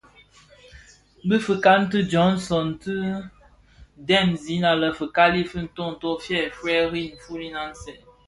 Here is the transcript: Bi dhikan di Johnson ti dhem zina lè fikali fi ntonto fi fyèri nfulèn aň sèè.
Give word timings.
Bi 1.27 1.37
dhikan 1.47 1.81
di 1.91 1.99
Johnson 2.13 2.65
ti 2.81 2.93
dhem 4.07 4.29
zina 4.43 4.71
lè 4.81 4.89
fikali 4.99 5.41
fi 5.51 5.59
ntonto 5.67 6.07
fi 6.23 6.35
fyèri 6.57 7.03
nfulèn 7.15 7.53
aň 7.63 7.71
sèè. 7.81 7.95